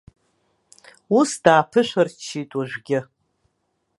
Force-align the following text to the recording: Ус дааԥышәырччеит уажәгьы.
Ус 1.19 1.31
дааԥышәырччеит 1.43 2.51
уажәгьы. 2.57 2.99